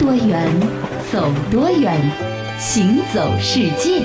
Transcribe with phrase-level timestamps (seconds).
[0.00, 0.48] 多远，
[1.12, 1.94] 走多远，
[2.58, 4.00] 行走世界。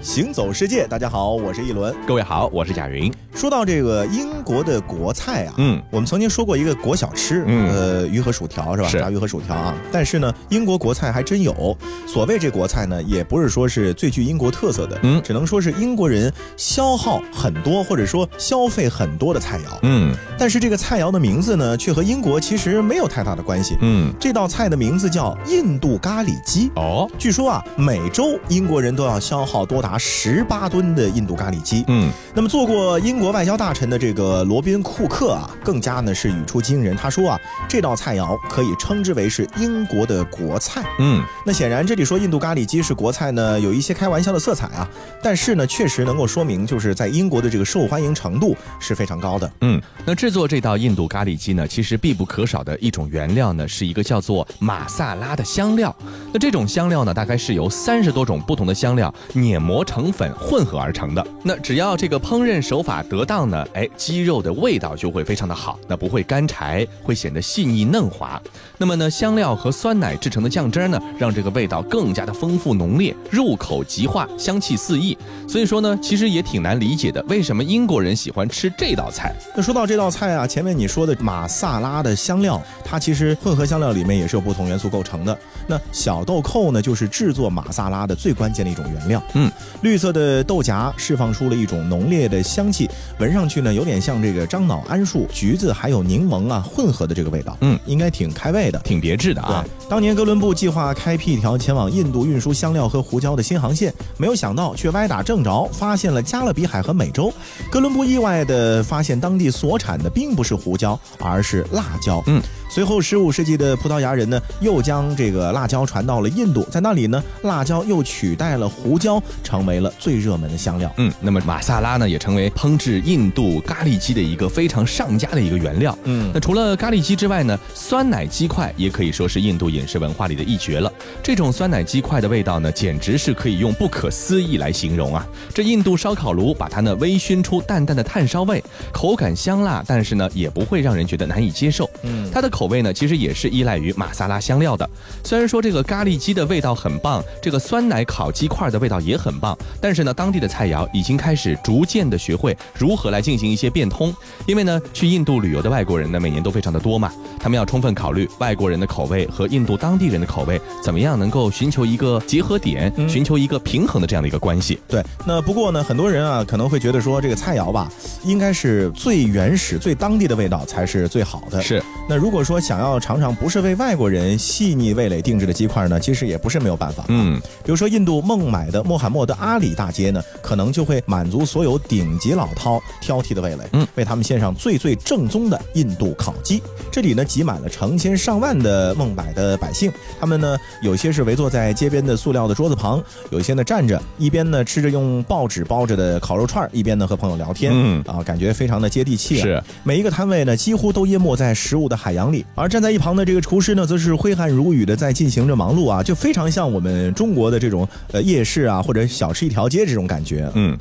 [0.00, 1.94] 行走世界，大家好，我是一轮。
[2.04, 3.08] 各位好，我是贾云。
[3.34, 8.88] 说到这个英国的国菜啊，嗯，我们曾经说过一个国小吃，嗯呃，鱼和薯条是吧？
[8.88, 9.74] 是炸鱼和薯条啊。
[9.90, 11.76] 但是呢，英国国菜还真有。
[12.06, 19.78] 所谓这国菜呢，也不是说是最具英国特色的，嗯只能说是英国人消耗很多或者说消费很多的菜肴。
[19.82, 23.76] 嗯但是这个菜肴的名字呢，却和英国其实没有太大的关系。
[23.80, 26.70] 嗯，这道菜的名字叫印度咖喱鸡。
[26.76, 31.84] 哦，据说啊，每周英国人都要消耗多达十八吨的印度咖喱鸡。
[31.88, 36.96] 嗯那么做过英国外交大臣的这个罗宾库克啊，更加呢是语出惊人。
[36.96, 40.82] 他说啊，这道菜肴可以称之为是英国的国菜。
[40.98, 44.88] 嗯，那显然这里说印度咖喱鸡是国菜呢，有一些开玩笑的色彩啊，
[45.22, 49.48] 但是呢，确实能够说明就是在英国的这个受欢迎程度是非常高的。
[49.60, 55.94] 嗯，那制作这道印度咖喱鸡呢，其实必不可少的一种原料呢，是一个叫做马萨拉的香料。
[56.32, 61.24] 那这种香料呢，大概是由三十多种不同的香料碾磨成粉混合而成的。
[61.44, 68.40] 那只要这个烹饪手法得当呢，哎，鸡肉的味道就会非常的好，那不会干柴，会显得细腻嫩滑。
[68.78, 75.16] 那么呢，香料和酸奶制成的酱汁儿呢，让这个味道更加的丰富浓烈，入口即化，香气四溢。
[75.48, 79.34] 所以说呢，其实也挺难理解的，为什么英国人喜欢吃这道菜？
[79.54, 85.38] 那说到这道菜啊，前面你说的马萨拉的香料，它其实混合香料里面也是有不同元素构成的。
[85.66, 89.22] 那小豆蔻呢，就是制作马萨拉的最关键的一种原料。
[89.34, 89.50] 嗯，
[89.82, 92.88] 绿色的豆荚释放出了一种浓烈的香气，
[93.18, 97.56] 闻上去呢有点像这个樟脑、桉树、橘子还有柠檬啊混合的这个味道。
[97.60, 98.78] 嗯，应该挺开胃的。
[98.80, 99.64] 挺别致的啊。
[99.88, 107.32] 当年哥伦布计划开辟一条前往印度运输香料和胡椒的新航线，没有想到却歪打正着，发现了加勒比海和美洲。
[107.70, 112.22] 哥伦布意外地发现当地所产的并不是胡椒，而是辣椒。
[112.26, 120.92] 嗯，随后十五世纪的葡萄牙人呢，又将这个辣椒传到了印度，在那里呢，辣椒又取代了胡椒，成为了最热门的香料。
[120.96, 125.96] 嗯，那么马萨拉呢，也成为烹制印度咖喱鸡的一个非常上佳的一个原料。
[126.04, 130.92] 嗯那除了咖喱鸡之外呢，酸奶鸡块也可以说是印度饮食文化里的一绝了。
[131.22, 135.26] 这种酸奶鸡块的味道呢，简直是可以用不可思议来形容啊！
[135.54, 141.88] 这印度烧烤炉把它呢微熏出淡淡的炭烧味，口感香辣，但是呢也不会让人觉得难以接受。
[142.02, 144.88] 嗯它的口味呢，其实也是依赖于马萨拉香料的。
[145.24, 154.12] 虽然说这个咖喱鸡的味道很棒，这个酸奶烤鸡块的味道也很棒，但是呢，当地的菜肴已经开始逐渐的学会如何来进行一些变通。
[154.46, 164.80] 因为呢，去印度旅游的外国人呢，每年都非常的多嘛，他们要充分考虑外国人的口味和印度当地人的口味怎么样能够寻求一个结合点，嗯寻求一个平衡的这样的一个关系。
[164.88, 167.88] 对，那不过呢，很多人啊可能会觉得说这个菜肴吧，
[168.24, 171.62] 应该是最原始、最当地的味道才是最好的。
[171.62, 177.04] 是，那如果说想要尝尝不是为外国人细腻味蕾定制的鸡块呢，其实也不是没有办法。
[177.08, 186.62] 嗯，比如说印度孟买的穆罕默德阿里大街呢，可能就会满足所有顶级老饕挑剔的味蕾，嗯，为他们献上最最正宗的印度烤鸡。
[186.90, 189.90] 这里呢挤满了成千上万的孟买的百姓，
[190.20, 199.42] 他们呢有些是围坐在街边的塑料的桌子旁，有些呢站着，一边呢吃着用报纸包着的烤肉串，一边呢和朋友聊天，嗯啊，感觉非常的接地气啊。
[199.42, 210.50] 是，每一个摊位呢，几乎都淹没在食物的海洋里，而站在一旁的这个厨师呢，则是挥汗如雨的在进行着忙碌啊，就非常像我们中国的这种呃夜市啊，或者小吃一条街这种感觉。
[210.54, 210.76] 嗯，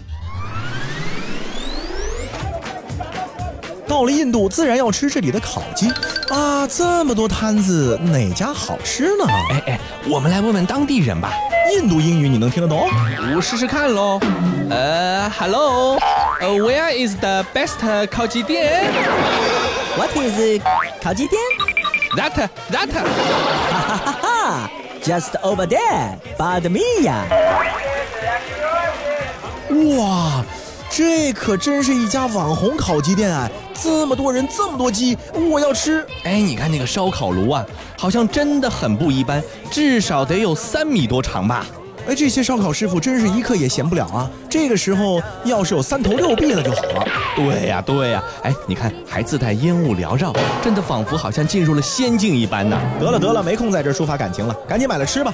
[3.92, 5.90] 到了印度，自然要吃这里的烤鸡
[6.30, 9.26] 啊，这么多摊子，哪家好吃呢？
[9.50, 11.34] 哎哎，我们来问问当地人吧。
[11.76, 12.90] 印度英语你能听得懂？
[13.36, 14.18] 我试试看喽。
[14.70, 15.98] 呃，Hello，
[16.40, 18.90] 呃，Where is the best 烤鸡店
[19.98, 20.62] What is
[21.04, 21.42] 烤鸡店
[22.16, 22.94] ？？That that。
[22.94, 23.04] 哈
[23.90, 24.72] 哈哈哈
[25.04, 27.26] ，Just over there, by the Mia。
[29.98, 30.46] 哇，
[30.94, 33.50] 这可真是一家网红烤鸡店啊！
[33.74, 35.18] 这么多人，这么多鸡，
[35.50, 36.06] 我要吃。
[36.26, 37.66] 哎，你看那个烧烤炉啊，
[37.98, 39.42] 好像真的很不一般，
[39.72, 41.66] 至少得有三米多长吧。
[42.10, 44.30] 哎，这些烧烤师傅真是一刻也闲不了啊！
[44.50, 47.08] 这个时候要是有三头六臂了就好了。
[47.38, 52.78] 对呀、对呀、哎，你看还自带烟雾缭绕，真的仿佛好像进入了仙境一般呢。
[53.00, 55.32] 得了得了，没空在这抒发感情了，赶紧买了吃吧。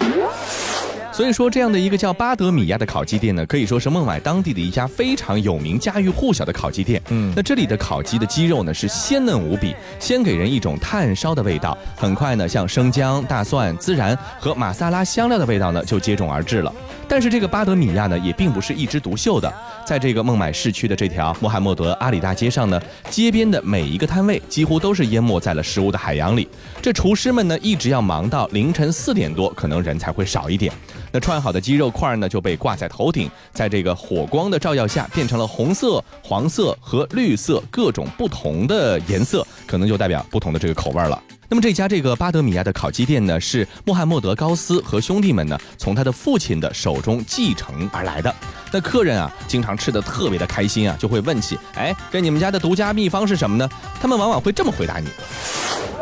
[1.12, 7.02] 所以说，这样的一个叫巴德米亚的烤鸡店呢，可以说是孟买当地的一家非常有名、家喻户晓的烤鸡店。
[7.10, 16.72] 嗯那这里的烤鸡的鸡肉呢是鲜嫩无比，先给人一种炭烧的味道，很快呢，像生姜、大蒜、孜然和马萨拉香料的味道呢就接踵而至了。
[17.08, 19.52] 但是这个巴德米亚呢也并不是一枝独秀的，
[19.86, 26.48] 在这个孟买市区的这条穆罕默德阿里大街上呢，街边的每一个摊位几乎都是淹没在了食物的海洋里。
[26.82, 30.72] 这厨师们呢一直要忙到凌晨四点多，可能人才会少一点。
[31.12, 41.22] 那串好的鸡肉块呢就被挂在头顶，在这个火光的照耀下，变成了红色、黄色和绿色各种不同的颜色，可能就代表不同的这个口味了。
[41.50, 48.34] 那么这家这个巴德米亚的烤鸡店呢，是穆罕默德高斯和兄弟们呢从他的父亲的手中继承而来的。
[48.72, 53.70] 那客人啊，经常吃的特别的开心啊，就会问起，哎，这你们家的独家秘方是什么呢？
[54.02, 55.08] 他们往往会这么回答你：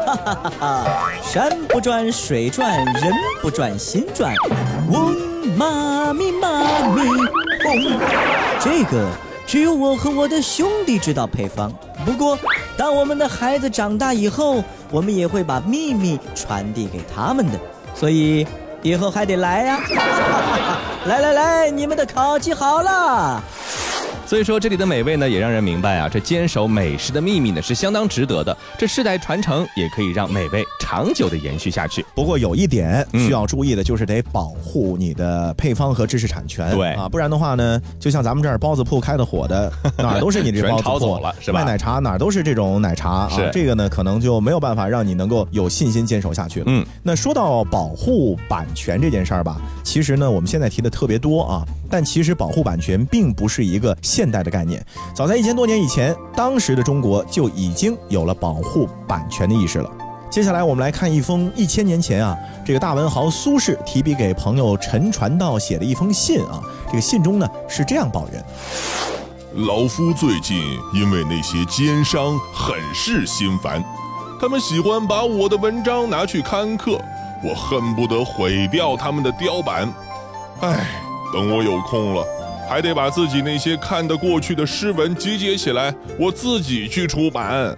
[0.07, 4.33] 哈山不转水转，人不转心转。
[4.89, 5.15] 嗡
[5.55, 7.99] 妈咪妈咪嗡，
[8.59, 9.07] 这个
[9.47, 11.71] 只有我和我的兄弟知道配方。
[12.05, 12.37] 不过，
[12.75, 17.59] 当我们的孩子长大以后，我们也会把秘密传递给他们的。
[17.93, 18.45] 所以
[18.81, 19.79] 以后还得来 呀、
[21.05, 23.41] 来来来，你们的烤鸡好了。
[24.27, 28.57] 所以说，这里的美味呢，也让人明白啊，这坚守美食的秘密呢是相当值得的。
[28.75, 32.03] 这世代传承也可以让美味长久的延续下去。
[32.15, 36.75] 不过有一点嗯需要注意的，就是得保护你的配方和知识产权。
[36.75, 46.65] 对啊，不然的话呢，就像咱们这儿包子铺开的火的，哪儿都是你这包子铺 走了是吧卖奶茶哪儿都是这种奶茶啊，这个呢可能就没有办法让你能够有信心坚守下去了。
[46.67, 54.81] 嗯，那说到保护版权这件事儿吧，其实呢我们现在提的特别多啊，但其实保护版权并不是一个现代的概念。
[55.13, 59.91] 早在一千多年以前，当时的中国就已经有了保护版权的意识了。
[60.29, 66.61] 接下来我们来看一封一千年前啊，这个大文豪苏轼提笔给朋友陈传道写的一封信啊。
[66.87, 68.43] 这个信中呢是这样抱怨：
[69.67, 70.57] 老夫最近
[70.93, 73.83] 因为那些奸商很是心烦，
[74.39, 76.99] 他们喜欢把我的文章拿去刊刻，
[77.43, 79.93] 我恨不得毁掉他们的雕版。
[80.61, 80.87] 唉，
[81.33, 82.25] 等我有空了，
[82.67, 87.75] 还得把自己那些看得过去的诗文集结起来，我自己去出版。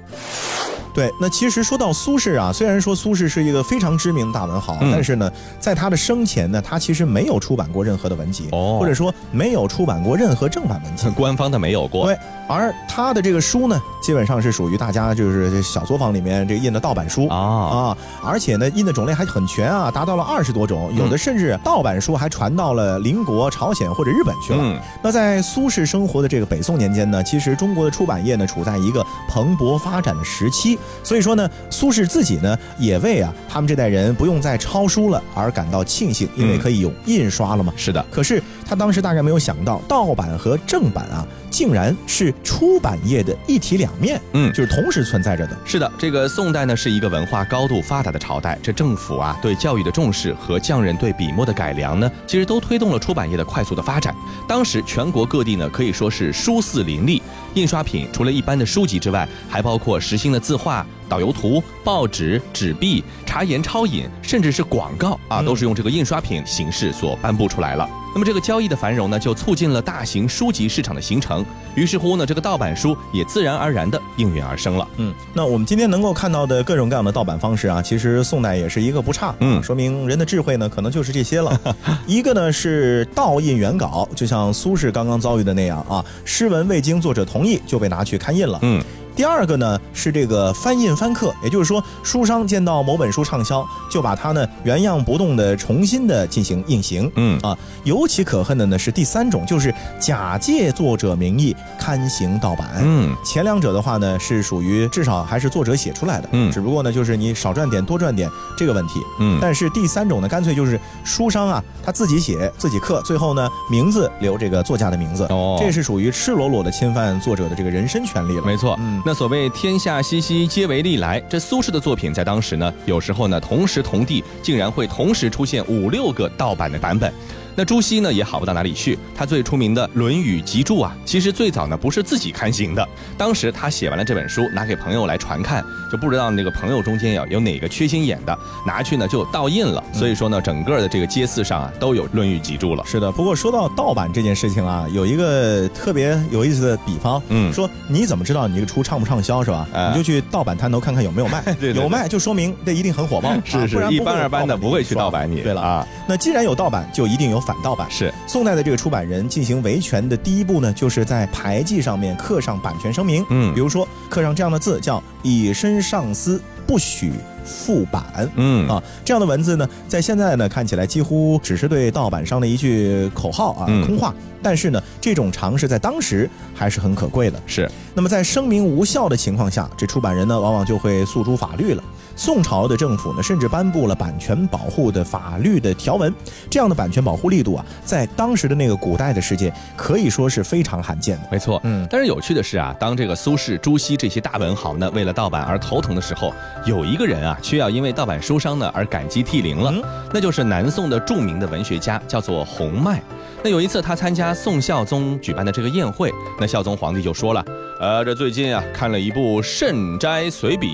[0.93, 11.07] 对，那其实说到苏轼啊，虽然说苏轼是一个非常知名的大文豪，嗯但是呢，在他的生前呢，他其实没有出版过任何的文集，哦或者说没有出版过任何正版文集。
[11.15, 12.07] 官方的没有过。
[12.07, 12.17] 对，
[12.47, 17.27] 而他的这个书呢，基本上是属于大家就是小作坊里面这印的盗版书。
[17.27, 24.59] 啊，啊，而且呢，印的种类还很全啊，达到了二十多种，有的甚至盗版书还传到了邻国朝鲜或者日本去了。
[24.61, 36.59] 嗯，那在苏轼生活的这个北宋年间呢，其实中国的出版业呢处在一个蓬勃发展的时期，所以说呢，苏轼自己呢也为啊他们这代人不用再抄书了而感到庆幸，因为嗯。
[36.61, 37.73] 可以有印刷了嘛。
[37.75, 45.57] 是的，可是他当时大概没有想到，盗版和正版啊，竟然是出版业的一体两面，嗯就是同时存在着的。
[45.63, 54.13] 是的，这个宋代呢是一个文化高度发达的朝代，这政府啊对教育的重视和匠人对笔墨的改良呢，其实都推动了出版业的快速的发展。
[54.47, 57.21] 当时全国各地呢可以说是书肆林立，
[57.53, 67.89] 印刷品除了一般的书籍之外，还包括实心的字画、导游图、报纸、纸币、茶言超饮，甚至是广告啊，嗯都是用这个印刷品形式所颁布出来了。
[68.17, 71.45] 那么这个交易的繁荣呢，就促进了大型书籍市场的形成。
[71.75, 74.87] 于是乎呢，这个盗版书也自然而然的应运而生了。
[74.97, 81.61] 嗯，那我们今天能够看到的各种各样的盗版方式啊，其实宋代也是一个不差，嗯说明人的智慧呢，可能就是这些了。
[82.07, 88.57] 一个呢是盗印原稿，就像苏轼刚刚遭遇的那样啊，诗文未经作者同意就被拿去刊印了。
[88.63, 88.83] 嗯。
[89.17, 97.11] 第二个呢是这个翻印翻刻，也就是说，书商见到某本书畅销，就把它呢原样不动的重新的进行印行。
[97.15, 102.69] 嗯啊，尤其可恨的呢是第三种，就是假借作者名义刊行盗版。
[102.83, 109.01] 嗯，前两者的话呢，是属于至少还是作者写出来的，嗯只不过呢，就是你少赚点多赚点这个问题。
[109.19, 118.43] 嗯但是第三种呢，干脆就是书商啊，他自己写自己刻，最后呢名字留这个作家的名字，哦这是属于赤裸裸的侵犯作者的这个人身权利了。
[118.45, 121.17] 没错，嗯那所谓天下熙熙，皆为利来。
[121.29, 127.13] 这苏轼的作品在当时呢，有时候呢同时同地竟然会同时出现五六个盗版的版本。
[127.57, 132.87] 那朱熹呢也好不到哪里去，他最出名的《论语集注》啊，其实最早呢不是自己刊行的，
[133.17, 142.83] 当时他写完了这本书，拿给朋友来传看，就不知道那个朋友中间呀有哪个缺心眼的，拿去呢就盗印了，所以说呢整个的这个街市上啊都有《论语集注》了。
[142.85, 149.67] 是的，不过说到盗版这件事情啊，有一个特别有意思的比方，嗯说你怎么知道你这个书畅不畅销是吧？
[149.73, 155.41] 哎你就去盗版摊头看看有没有卖， 对对对有卖就说明这一定很火爆， 是是啊不然，一般二般的不会去盗版你。
[155.41, 157.89] 对了啊，啊，那既然有盗版，就一定有反盗版。
[157.89, 163.25] 是宋代的这个出版人进行维权的第一步呢，就是在牌记上面刻上版权声明。
[163.29, 167.13] 嗯比如说刻上这样的字，叫“以身上司，不许
[167.45, 168.29] 复版”。
[168.35, 174.13] 嗯啊，这样的文字呢，在现在呢看起来几乎只是对盗版商的一句口号啊，嗯空话。
[174.43, 177.41] 但是呢，这种尝试在当时还是很可贵的。
[177.47, 181.83] 是那么在声明无效的情况下，这出版人呢往往就会诉诸法律了。
[182.17, 186.13] 宋朝的政府呢，甚至颁布了版权保护的法律的条文，
[186.49, 191.27] 这样的版权保护力度啊，在当时的那个古代的世界，可以说是非常罕见的。
[191.31, 191.61] 没错。
[191.63, 196.33] 嗯，但是有趣的是啊，当这个苏轼、朱熹这些大文豪呢为了盗版而头疼的时候，
[196.65, 202.99] 有一个人啊却要因为盗版书商呢而感激涕零了，嗯那就是南宋的著名的文学家，叫做洪迈。
[203.47, 207.41] 那有一次他参加宋孝宗举办的这个宴会，那孝宗皇帝就说了，
[207.79, 210.67] 呃，这最近啊看了一部《慎斋随笔》。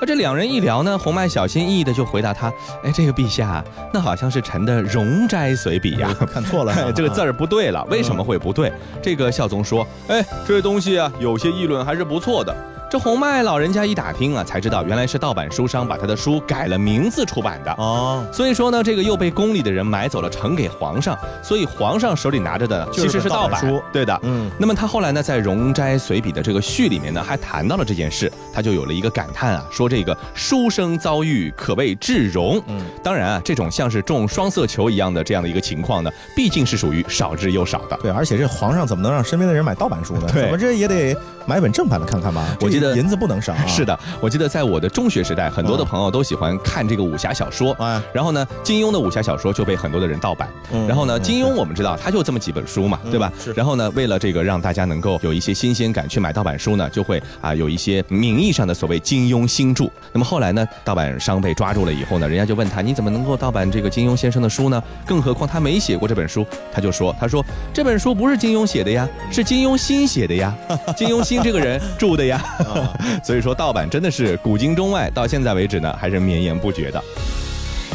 [0.00, 2.46] 那这两人一聊呢，洪迈小心翼翼的就回答他，
[2.84, 6.14] 哎，这个陛下，那好像是臣的《容斋随笔》呀。
[6.32, 8.72] 看错了啊，这个字儿不对了，为什么会不对？
[9.02, 12.56] 这个孝宗说：“哎，这东西啊，有些议论还是不错的。”
[12.94, 17.72] 这洪迈老人家一打听啊，才知道原来是盗版书商把他的书改了名字出版的。
[17.72, 24.20] 哦，所以说呢，这个又被宫里的人买走了，呈给皇上，所以皇上手里拿着的其实是盗版盗版书对的。
[24.22, 32.62] 嗯，那么他后来呢，在《容斋随笔》的这个序里面呢，还谈到了这件事，他就有了一个感叹啊，说这个书生遭遇可谓至荣。
[32.68, 37.98] 嗯，当然啊，这种像是中双色球一样的这样的一个情况呢，毕竟是属于少之又少的。
[38.00, 40.28] 对，而且这皇上怎么能让身边的人买盗版书呢？
[40.32, 41.12] 对怎么这也得
[41.44, 42.56] 买本正版的看看吧？
[42.60, 43.64] 我记得这银子不能少啊。
[43.66, 47.72] 是的，我记得在我的中学时代，很多的朋友都喜欢看这个武侠小说。
[47.74, 50.48] 啊，然后呢，金庸的武侠小说就被很多的人盗版。
[50.72, 53.32] 嗯然后呢，嗯金庸我们知道他就这么几本书嘛，对吧？
[53.42, 59.84] 是然后呢，为了这个让大家能够有一些新鲜感，去买盗版书呢，就会啊有一些名义上的所谓金庸新著。
[60.12, 64.82] 那么后来呢，盗版商被抓住了以后呢，人家就问他你怎么能够盗版这个金庸先生的书呢？
[65.06, 70.54] 更何况他没写过这本书，他就说他说这本书不是金庸写的呀，是金庸新写的呀，
[70.96, 72.42] 金庸新这个人著的呀。
[72.64, 77.02] 哈 哈所以说盗版真的是古今中外到现在为止呢，还是绵延不绝的。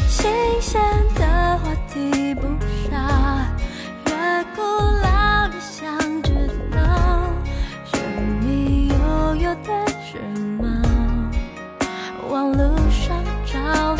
[0.08, 0.80] 新鲜
[1.14, 1.24] 的
[1.58, 2.42] 话题不
[2.90, 2.96] 少，
[4.06, 4.12] 越
[4.54, 6.30] 古老的想知
[6.72, 6.78] 道，
[7.92, 8.00] 神
[8.42, 9.68] 秘悠悠的
[10.02, 10.18] 时
[10.60, 10.62] 髦，
[12.28, 13.98] 网路上找了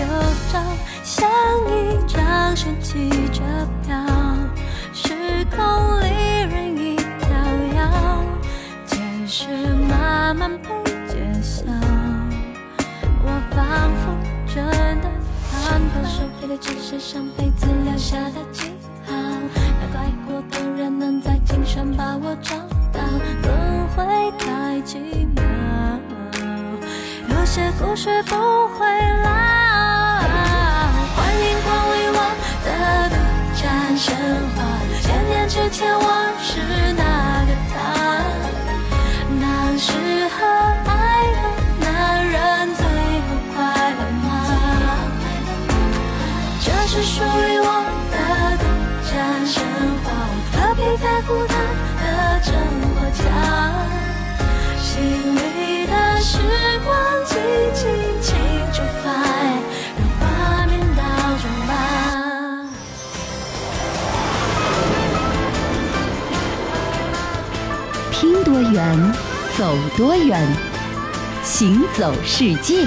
[0.00, 0.02] 又
[0.52, 0.60] 找，
[1.04, 1.28] 像
[1.68, 1.70] 一
[2.12, 3.42] 张神奇车
[3.86, 3.94] 票，
[4.92, 5.14] 时
[5.54, 6.04] 空里
[9.32, 9.46] 是
[9.88, 10.68] 慢慢被
[11.06, 11.62] 揭晓。
[13.22, 14.10] 我仿佛
[14.52, 14.56] 真
[15.00, 15.08] 的
[15.52, 18.72] 看到手里的纸是上辈子留下的记
[19.06, 22.56] 号，那个爱过的人能在今生把我找
[22.92, 23.00] 到，
[23.44, 24.98] 轮回太奇
[25.36, 25.44] 妙，
[27.28, 28.84] 有些故事不会
[29.22, 29.30] 老。
[31.14, 32.18] 欢迎光临我
[32.66, 32.68] 的
[33.10, 33.14] 独
[33.54, 34.12] 占神
[34.56, 34.58] 话，
[35.00, 36.02] 千年之前我
[36.42, 36.58] 是
[36.94, 37.19] 那
[51.00, 51.54] 在乎他
[52.02, 52.52] 的真
[52.94, 53.24] 或假？
[54.78, 55.00] 心
[55.34, 56.38] 里的时
[56.84, 56.90] 光
[57.24, 57.34] 机
[57.74, 57.80] 轻
[58.20, 58.36] 轻
[58.70, 59.10] 触发，
[59.96, 60.20] 让画
[60.66, 61.00] 面倒
[61.40, 61.70] 转吧。
[68.12, 69.14] 听多远，
[69.56, 70.46] 走多远，
[71.42, 72.86] 行走世界。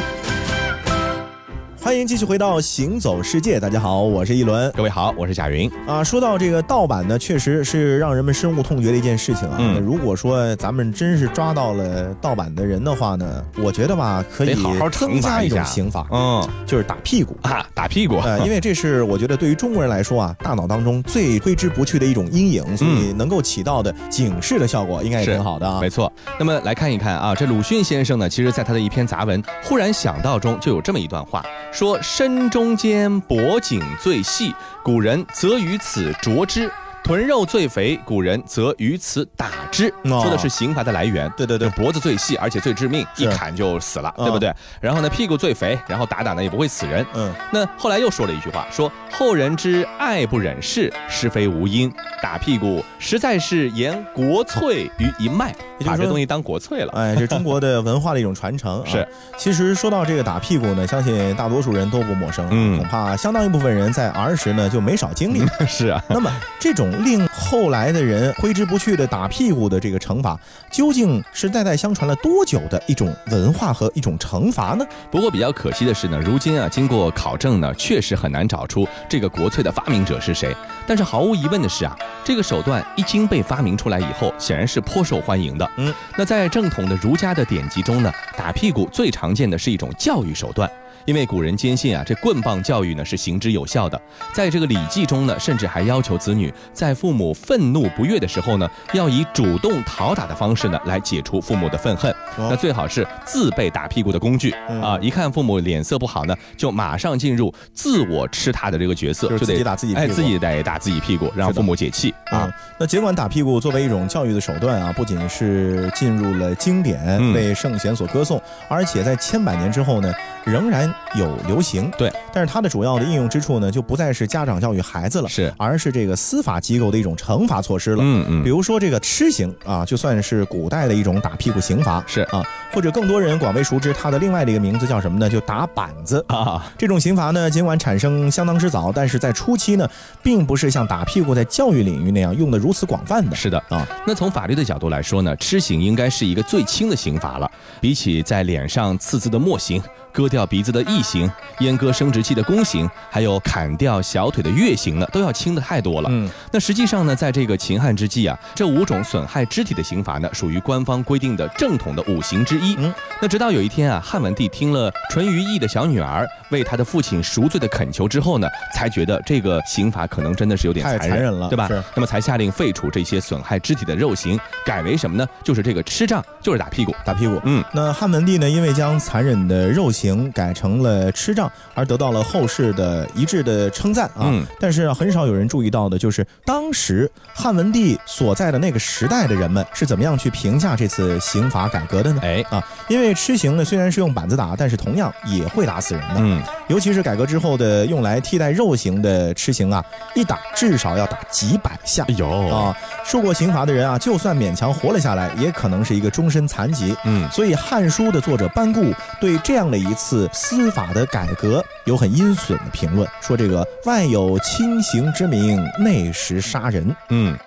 [1.84, 4.72] 欢迎继续回到《行走世界》，大家好，我是一轮。
[4.72, 5.70] 各位好，我是贾云。
[5.86, 9.58] 啊，说到这个盗版呢，确实是让人们深恶痛绝的一件事情啊。
[9.60, 17.38] 嗯如果说咱们真是抓到了盗版的人的话呢，我觉得吧，可以好好惩增加一种刑罚，嗯就是打屁股。
[17.42, 18.18] 啊，打屁股。
[18.24, 25.82] 呃，因为这是我觉得对于中国人来说啊，大脑当中最挥之不去的一种阴影，所以能够起到的警示的效果，应该也是挺好的啊。
[25.82, 26.10] 没错。
[26.40, 34.54] 那么来看一看啊，这鲁迅先生呢，其实在他的一篇杂文《忽然想到》中就有这么一段话，说：“身中间脖颈最细，
[34.84, 36.72] 古人则于此着之。
[37.04, 41.30] 臀肉最肥，古人则于此打之，哦说的是刑罚的来源。
[41.36, 44.54] 对对对脖子最细，而且最致命，一砍就死了，嗯对不对？
[44.80, 47.06] 然后呢，屁股最肥，然后打打呢也不会死人。
[47.14, 51.92] 嗯，那后来又说了一句话，说后人之爱不忍视，是非无因。
[52.22, 56.94] 打屁股实在是言国粹于一脉，就把这东西当国粹了。
[56.96, 58.84] 哎，这中国的文化的一种传承、啊。
[58.88, 59.06] 是，
[59.38, 65.44] 其实说到这个打屁股呢，相信大多数人都不陌生，嗯恐怕相当一部分人在儿时呢就没少经历。
[65.68, 66.32] 是啊，那么，
[66.62, 70.40] 这种令后来的人挥之不去的打屁股的这个惩罚，
[70.72, 74.86] 究竟是代代相传了多久的一种文化和一种惩罚呢？
[75.12, 80.56] 不过比较可惜的是呢，如今啊，经过考证呢，确实很难找出这个国粹的发明者是谁。
[80.86, 85.70] 但是毫无疑问的是啊，这个手段一经被发明出来以后，显然是颇受欢迎的。
[85.78, 90.70] 嗯，那在正统的儒家的典籍中呢，打屁股最常见的是一种教育手段。
[91.06, 94.02] 因为古人坚信啊，这棍棒教育呢是行之有效的。
[94.34, 102.14] 在这个《礼记》中呢，甚至还要求子女在父母愤怒不悦的时候呢，要以主动讨打的方式呢来解除父母的愤恨。
[102.38, 104.98] 哦那最好是自备打屁股的工具、嗯啊！
[105.02, 120.14] 一看父母脸色不好呢，就马上进入自我吃他的这个角色，就是自己得打自己屁股哎，自己得打自己屁股，让父母解气啊嗯。，那尽管打屁股作为一种教育的手段啊，不仅是进入了经典，嗯被圣贤所歌颂，而且在千百年之后呢，
[120.46, 121.92] 仍然有流行。
[121.98, 128.04] 对，但是它的主要的应用之处呢，就不再是家长教育孩子了，是而是这个司法机构的一种惩罚措施了。
[128.04, 132.04] 嗯嗯比如说这个吃刑啊，就算是古代的一种打屁股刑罚。
[132.08, 135.30] 是啊，或者更多人广为熟知它的另外的一个名字叫什么呢？
[135.30, 136.24] 就打板子。
[136.28, 139.88] 啊，这种刑罚呢，尽管产生相当之早，但是在初期呢，
[140.24, 143.36] 并不是像打屁股在教育领域那样用的如此广泛的。
[143.36, 143.88] 是的啊。
[144.08, 147.50] 那从法律的角度来说呢，笞刑应该是一个最轻的刑罚了，
[147.80, 149.82] 比起在脸上刺字的墨刑。
[150.14, 151.28] 割掉鼻子的异刑、
[151.58, 156.10] 阉割生殖器的宫刑，还有砍掉小腿的月刑呢，都要轻的太多了。
[156.12, 162.63] 嗯，那实际上呢，在这个秦汉之际啊，这五种损害肢体的刑罚呢，属于官方规定的正统的五行之一。
[162.78, 171.84] 嗯，那直到有一天啊，汉文帝听了淳于意的小女儿为他的父亲赎罪的恳求之后呢，才觉得这个刑罚可能真的是有点太残残忍了对吧是？
[171.96, 175.28] 那么才下令废除这些损害肢体的肉刑，改为什么呢？
[175.44, 176.94] 就是这个吃杖，就是打屁股。
[177.06, 177.42] 打屁股。
[177.44, 184.26] 嗯，那汉文帝呢，因为将残忍的肉刑改成了吃杖，而得到了后世的一致的称赞啊。
[184.26, 192.22] 嗯但是很少有人注意到的，就是当时汉文帝所在的那个时代的人们是怎么样去评价这次刑法改革的呢？
[192.24, 196.16] 哎，啊，因为吃刑呢虽然是用板子打，但是同样也会打死人的。
[196.20, 199.84] 嗯，尤其是改革之后的用来替代肉刑的吃刑啊，
[200.14, 202.76] 一打至少要打几百下哎呦，啊。
[203.04, 206.96] 受过刑罚的人啊，就算勉强活了下来，也可能是一个终身残疾。
[207.04, 216.96] 嗯，所以《汉书》的作者班固对这样的一次司法的改革有很阴损的评论，说这个外有轻刑之名，内实杀人。
[217.10, 217.38] 嗯，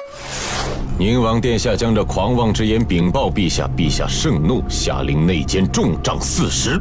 [0.99, 6.81] 宁王殿下将这狂妄之言禀报陛下，陛下盛怒，下令内监重杖四十。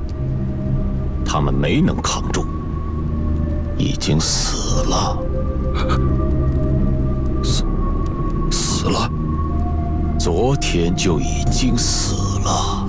[1.26, 2.46] 他们没能扛住，
[3.78, 5.18] 已经死了。
[7.42, 7.64] 死
[8.52, 9.10] 死了，
[10.20, 12.85] 昨天就已经死了。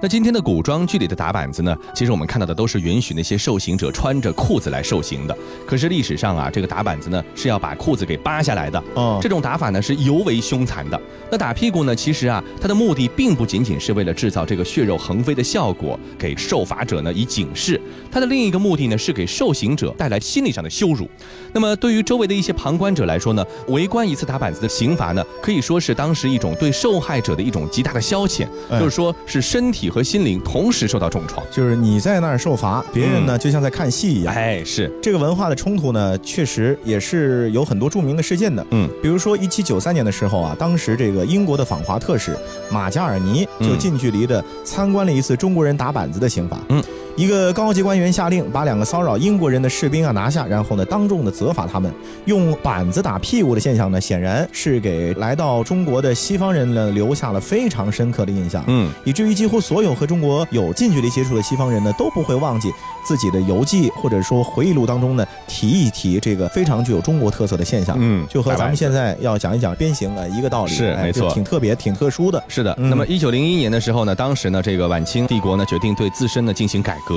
[0.00, 5.36] 那今天的古装剧里的打板子呢，其实我们看到的都是允许那些受刑者穿着裤子来受刑的。
[5.66, 8.80] 可是历史上啊，这个打板子呢是要把裤子给扒下来的。
[8.94, 11.00] 哦这种打法呢是尤为凶残的。
[11.32, 17.80] 那打屁股呢，其实啊，它的目的并不仅仅是为了制造这个血肉横飞的效果，给受罚者呢以警示。
[18.12, 21.10] 它的另一个目的呢是给受刑者带来心理上的羞辱。
[21.52, 31.44] 那么对于周围的一些旁观者来说呢，围观一次打板子的刑罚呢，可以说是当时一种对受害者的一种极大的消遣，哎就是说是身体和心灵同时受到重创。
[31.50, 34.34] 就是你在那儿受罚，别人呢就像在看戏一样。
[34.34, 38.64] 哎，是，这个文化的冲突呢，确实也是有很多著名的事件的。
[38.70, 42.36] 嗯，比如说一七九三年的时候啊，当时这个英国的访华特使
[42.70, 46.58] 马加尔尼就嗯近距离的参观了一次中国人打板子的刑罚。
[46.68, 46.82] 嗯，
[47.18, 51.92] 一个高级官员下令把两个骚扰英国人的士兵啊拿下，然后呢当众的责罚他们。
[52.26, 58.62] 用板子打屁股的现象呢，显然是给来到中国的西方人呢留下了非常深刻的印象。
[58.68, 62.70] 嗯，以至于几乎所有和中国有近距离接触的西方人呢，都不会忘记
[63.04, 67.96] 自己的游记或者说回忆录当中呢提一提这个非常具有中国特色的现象。
[67.98, 72.40] 嗯就和咱们现在要讲一讲鞭刑啊一个道理，是没错挺特别、挺特殊的。
[72.46, 77.07] 是的，嗯那么一九零一年的时候呢，当时呢，这个晚清帝国呢决定对自身呢进行改革，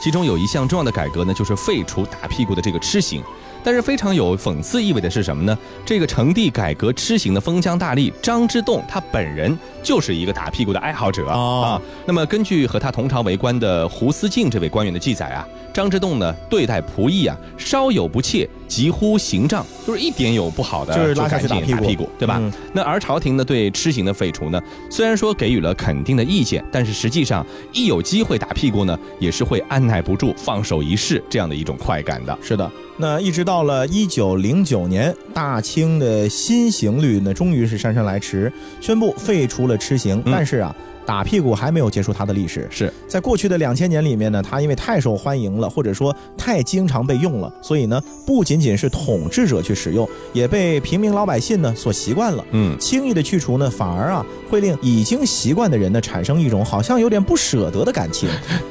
[0.00, 3.22] 其中有一项重要的改革呢，就是废除打屁股的这个笞刑。
[3.64, 5.58] 但是非常有讽刺意味的是什么呢？
[5.84, 11.82] 这个成帝改革吃刑的封疆大吏张之洞，他本人就是一个打屁股的爱好者哦啊。
[12.06, 22.36] 那么根据和他同朝为官的胡思敬这位官员的记载啊，张之洞呢对待仆役啊稍有不切，急呼刑杖，就是一点有不好的就是拉下去打屁股对吧？
[22.38, 32.38] 嗯那而朝廷呢对吃刑的废除呢，虽然说给予了肯定的意见，但是实际上一有机会打屁股呢，也是会按耐不住放手一试这样的一种快感的。
[32.42, 40.22] 是的，那一直到了一九零九年，大清的新刑律呢，终于是姗姗来迟，宣布废除了吃刑。
[40.26, 40.74] 嗯但是啊，
[41.08, 42.68] 打屁股还没有结束它的历史。
[42.70, 52.44] 是在过去的两千年里面呢，它因为太受欢迎了，或者说太经常被用了，所以呢，不仅仅是统治者去使用，也被平民老百姓呢所习惯了。
[52.50, 58.28] 嗯，轻易的去除呢，反而啊会令已经习惯的人呢产生一种好像有点不舍得的感情。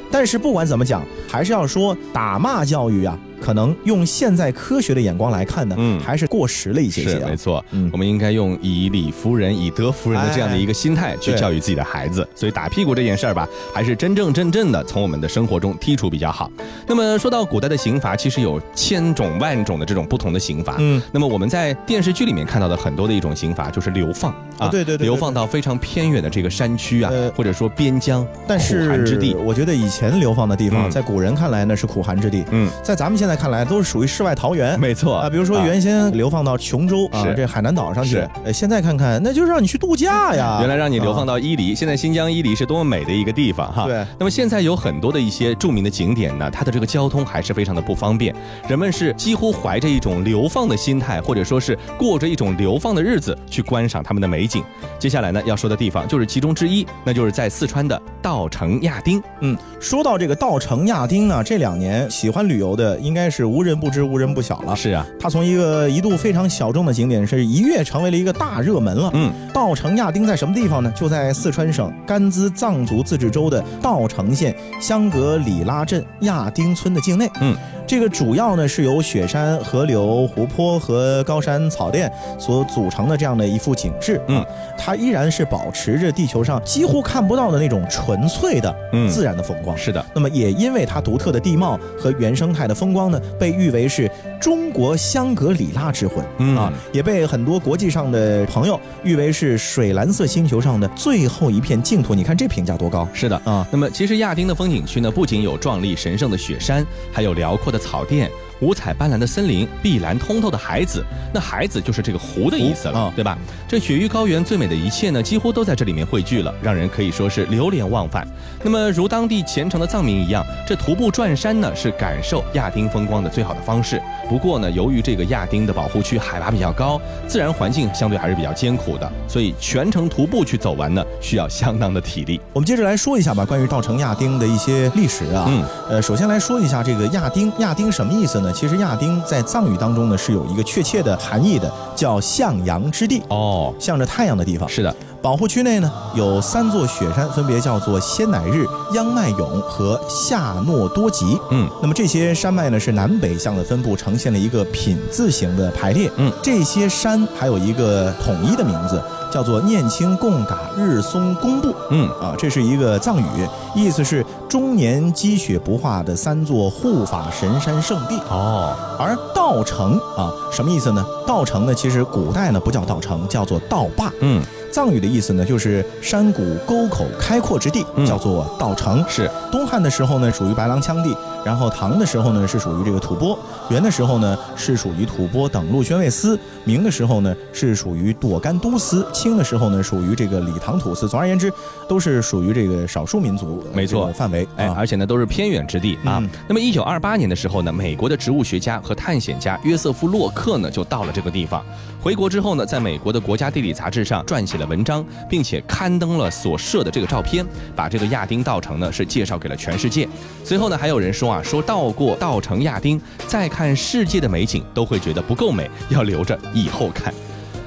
[0.08, 7.36] 但是不管怎么讲，还是要说打骂教育啊，可能用现在科学的眼光来看呢，嗯还是过时了一些些啊是没。
[7.36, 12.26] 错，嗯我们应该用以理服人、以德服人的这样的一个心态去教育自己的孩子。
[12.34, 16.50] 所以打屁股这件事儿吧，还是真正正正的从我们的生活中剔除比较好。
[16.86, 20.76] 那么说到古代的刑罚，其实有千种万种的这种不同的刑罚。
[20.78, 29.34] 嗯，那么我们在电视剧里面看到的很多的一种刑罚，就是流放啊对对对对流放到非常偏远的这个山区啊呃，或者说边疆、但苦寒之地。
[29.34, 34.78] 我觉得以前流放的地方，嗯在古人看来呢是苦寒之地，嗯，在咱们现在看来都是属于世外桃源。
[34.78, 40.58] 没错啊，比如说原先流放到琼州啊，这海南岛上去，呃，现在看看那就是让你去度假呀。
[40.62, 43.84] 原来让你流放到到伊犁，现在新疆伊犁是多么美的一个地方哈。
[43.84, 48.34] 对那么现在有很多的一些著名的景点呢，它的这个交通还是非常的不方便，
[48.66, 54.64] 人们是几乎怀着一种流放的心态，或者说是过着一种流放的日子去观赏他们的美景。
[54.98, 59.22] 接下来呢要说的地方就是其中之一，那就是在四川的稻城亚丁。
[59.40, 64.76] 嗯，说到这个稻城亚丁呢，这两年喜欢旅游的应该是无人不知、无人不晓了。
[64.76, 69.10] 是啊，它从一个一度非常小众的景点，是一跃成为了一个大热门了。
[69.14, 70.92] 嗯，稻城亚丁在什么地方呢？
[70.94, 77.30] 就在四川省甘孜藏族自治州的稻城县香格里拉镇亚丁村的境内。
[77.40, 84.20] 嗯，这个主要呢是由雪山、河流、湖泊和高山草甸所组成的这样的一幅景致。
[84.28, 89.76] 嗯啊，它依然是保持着地球上几乎看不到的那种纯粹的嗯自然的风光。
[89.76, 102.14] 是的，那么也因为它独特的地貌和原生态的风光呢，被誉为是中国香格里拉之魂、嗯啊，也被很多国际上的朋友誉为是水蓝色星球上的最后一片净土。
[102.14, 103.40] 你看这评价多高是的。
[103.44, 103.66] 啊！
[103.70, 108.30] 那么其实亚丁的风景区呢，不仅有壮丽神圣的雪山，还有辽阔的草甸。
[108.60, 113.38] 五彩斑斓的森林，碧蓝通透的海子，那海子就是这个湖的意思了，对吧？
[113.68, 118.26] 这雪域高原最美的一切呢，几乎都在这里面汇聚了，让人可以说是流连忘返。
[118.62, 124.00] 那么，如当地虔诚的藏民一样，这徒步转山呢，是感受亚丁风光的最好的方式。
[124.28, 132.40] 不过呢，由于这个亚丁的保护区海拔比较高，自然环境相对还是比较艰苦的，所以全程徒步去走完呢，需要相当的体力。
[132.52, 135.44] 我们接着来说一下吧，关于稻城亚丁的一些历史啊。
[135.48, 138.47] 嗯，呃，首先来说一下这个亚丁，亚丁什么意思呢？
[138.52, 144.68] 其实亚丁在藏语当中呢是有一个确切的含义的，叫向阳之地，哦，向着太阳的地方。
[144.68, 151.38] 是的，保护区内呢有三座雪山，分别叫做仙乃日、央迈勇和夏诺多吉。
[151.50, 156.10] 嗯，那么这些山脉呢是南北向的分布，呈现了一个品字形的排列。
[156.16, 161.74] 嗯，这些山还有一个统一的名字，叫做念青贡嘎日松公布。
[161.90, 168.18] 嗯，啊，这是一个藏语，意思是终年积雪不化的三座护法神山圣地。
[168.30, 171.04] 哦，而道城啊，什么意思呢？
[171.26, 174.12] 道城呢，其实古代呢不叫道城，叫做道坝。
[174.20, 179.04] 嗯，藏语的意思呢，就是山谷沟口开阔之地，嗯叫做稻城。
[179.08, 183.36] 是，东汉的时候呢，属于白狼羌地；然后唐的时候呢，是属于这个吐蕃；
[183.70, 191.08] 元的时候呢，是属于吐蕃等路宣慰司；明的时候呢，是属于朵干都司；清的时候呢，属于这个理唐土司。
[191.08, 191.52] 总而言之，
[191.88, 194.46] 都是属于这个少数民族呃没错范围。
[194.56, 196.18] 哎，啊而且呢都是偏远之地啊。
[196.20, 201.64] 嗯那么一九二八年的时候呢，美国的植物学家和探险家约瑟夫·洛克呢就到了这个地方。
[202.00, 210.06] 回国之后呢，在美国的国家地理杂志上撰写了文章，并且刊登了所摄的这个照片，把这个亚丁稻城呢是介绍给了全世界。
[210.44, 217.14] 随后呢，还有人说啊，说到过稻城亚丁，再看世界的美景都会觉得不够美，要留着以后看。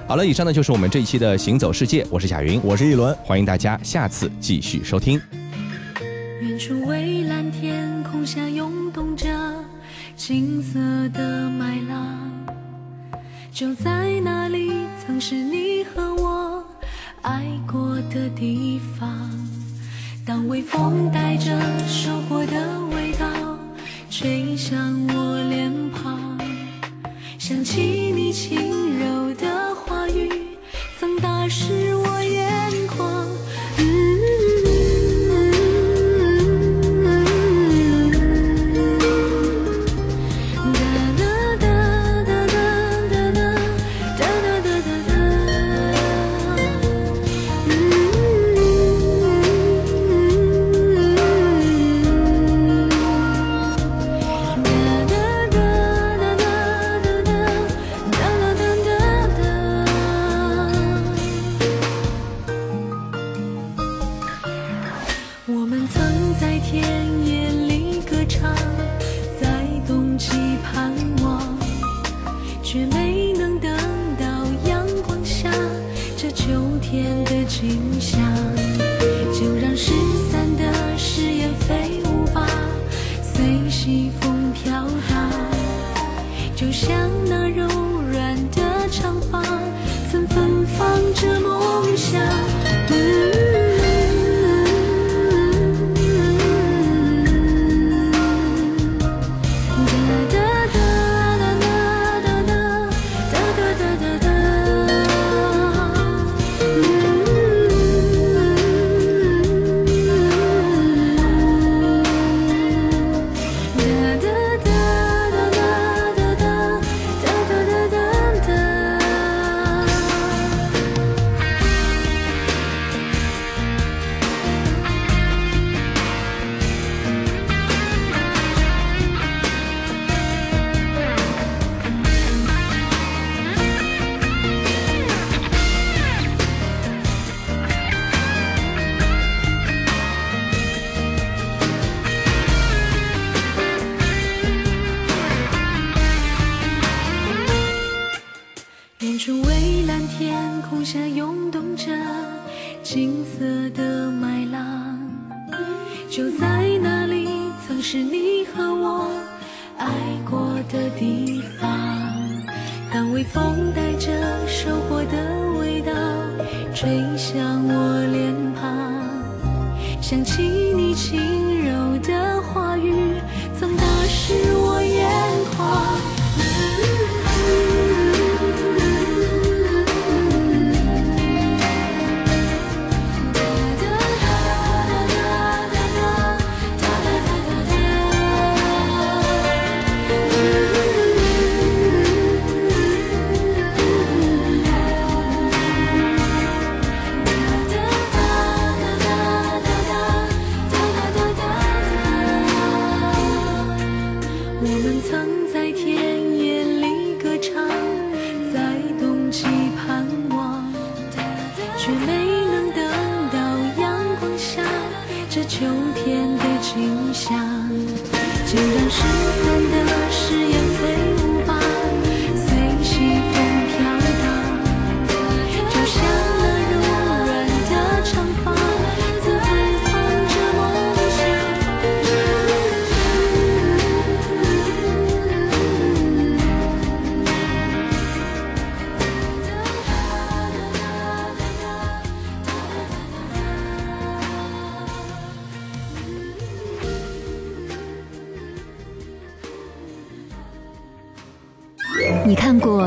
[0.08, 3.16] 好了，以上呢就是我们这一期的行走世界，我是贾云，我是一轮。
[3.24, 5.22] 欢迎大家下次继续收听。
[6.42, 9.28] 远处蔚蓝天空下涌动着
[10.18, 10.80] 金色
[11.14, 12.30] 的麦浪，
[13.54, 14.72] 就在那里，
[15.06, 16.64] 曾是你和我
[17.22, 19.30] 爱过的地方
[20.26, 23.28] 当微风带着收获的味道
[24.10, 26.40] 吹向我脸庞
[27.38, 28.81] 想起你轻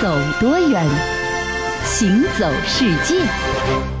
[0.00, 0.86] 走多远
[1.84, 3.97] 行走世界。